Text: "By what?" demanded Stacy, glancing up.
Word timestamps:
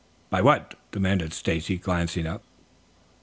"By 0.31 0.41
what?" 0.41 0.73
demanded 0.91 1.31
Stacy, 1.31 1.77
glancing 1.77 2.25
up. 2.25 2.41